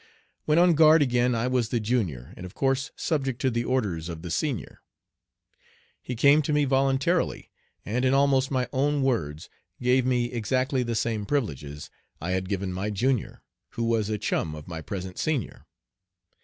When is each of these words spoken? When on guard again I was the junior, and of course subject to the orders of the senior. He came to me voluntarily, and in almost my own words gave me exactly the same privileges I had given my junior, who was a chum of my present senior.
When 0.45 0.57
on 0.57 0.73
guard 0.73 1.03
again 1.03 1.35
I 1.35 1.45
was 1.47 1.69
the 1.69 1.79
junior, 1.79 2.33
and 2.35 2.43
of 2.43 2.55
course 2.55 2.89
subject 2.95 3.39
to 3.41 3.51
the 3.51 3.63
orders 3.63 4.09
of 4.09 4.23
the 4.23 4.31
senior. 4.31 4.81
He 6.01 6.15
came 6.15 6.41
to 6.41 6.51
me 6.51 6.65
voluntarily, 6.65 7.51
and 7.85 8.03
in 8.03 8.11
almost 8.11 8.49
my 8.49 8.67
own 8.73 9.03
words 9.03 9.47
gave 9.79 10.03
me 10.03 10.31
exactly 10.31 10.81
the 10.81 10.95
same 10.95 11.27
privileges 11.27 11.91
I 12.19 12.31
had 12.31 12.49
given 12.49 12.73
my 12.73 12.89
junior, 12.89 13.43
who 13.73 13.83
was 13.83 14.09
a 14.09 14.17
chum 14.17 14.55
of 14.55 14.67
my 14.67 14.81
present 14.81 15.19
senior. 15.19 15.67